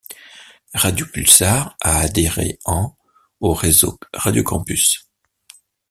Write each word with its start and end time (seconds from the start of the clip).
Radio 0.73 1.05
Pulsar 1.05 1.77
a 1.79 1.99
adhéré 1.99 2.57
en 2.65 2.97
au 3.39 3.53
réseau 3.53 3.99
Radio 4.15 4.43
Campus. 4.43 5.07